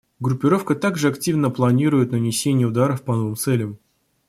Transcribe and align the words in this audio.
Группировка 0.19 0.73
также 0.73 1.09
активно 1.09 1.51
планируют 1.51 2.11
нанесение 2.11 2.65
ударов 2.65 3.03
по 3.03 3.13
новым 3.15 3.35
целям. 3.35 3.77